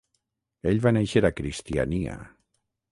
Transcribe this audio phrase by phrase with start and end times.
[0.71, 2.19] Ell va néixer a Kristiania.